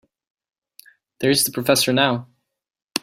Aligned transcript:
There's 1.19 1.43
the 1.43 1.51
professor 1.51 1.93
now. 1.93 2.27